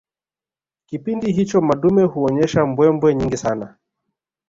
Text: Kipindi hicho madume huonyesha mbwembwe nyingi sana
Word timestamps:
Kipindi 0.85 1.31
hicho 1.33 1.61
madume 1.61 2.03
huonyesha 2.03 2.65
mbwembwe 2.65 3.15
nyingi 3.15 3.37
sana 3.37 3.77